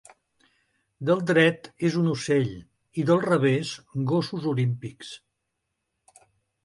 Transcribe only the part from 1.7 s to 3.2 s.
és un ocell i